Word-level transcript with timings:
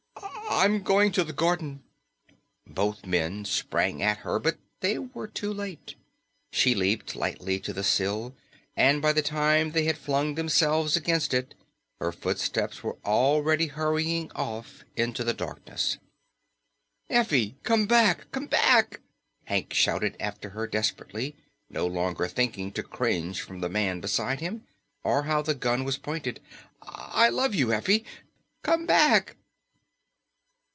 I'm 0.53 0.83
going 0.83 1.13
to 1.13 1.23
the 1.23 1.31
garden." 1.33 1.81
Both 2.67 3.05
men 3.05 3.45
sprang 3.45 4.03
at 4.03 4.19
her, 4.19 4.37
but 4.37 4.57
they 4.81 4.99
were 4.99 5.27
too 5.29 5.51
late. 5.53 5.95
She 6.51 6.75
leaped 6.75 7.15
lightly 7.15 7.57
to 7.61 7.71
the 7.71 7.85
sill, 7.85 8.35
and 8.75 9.01
by 9.01 9.13
the 9.13 9.21
time 9.21 9.71
they 9.71 9.85
had 9.85 9.97
flung 9.97 10.35
themselves 10.35 10.97
against 10.97 11.33
it, 11.33 11.55
her 12.01 12.11
footsteps 12.11 12.83
were 12.83 12.97
already 13.05 13.67
hurrying 13.67 14.29
off 14.33 14.83
into 14.97 15.23
the 15.23 15.33
darkness. 15.33 15.97
"Effie, 17.09 17.55
come 17.63 17.87
back! 17.87 18.29
Come 18.31 18.47
back!" 18.47 18.99
Hank 19.45 19.73
shouted 19.73 20.17
after 20.19 20.49
her 20.49 20.67
desperately, 20.67 21.33
no 21.69 21.87
longer 21.87 22.27
thinking 22.27 22.73
to 22.73 22.83
cringe 22.83 23.39
from 23.41 23.61
the 23.61 23.69
man 23.69 24.01
beside 24.01 24.41
him, 24.41 24.65
or 25.01 25.23
how 25.23 25.41
the 25.41 25.55
gun 25.55 25.85
was 25.85 25.97
pointed. 25.97 26.41
"I 26.81 27.29
love 27.29 27.55
you, 27.55 27.71
Effie. 27.71 28.03
Come 28.63 28.85
back!" 28.85 29.37